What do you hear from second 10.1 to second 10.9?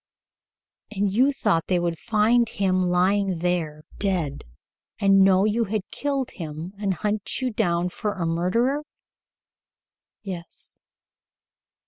"Yes."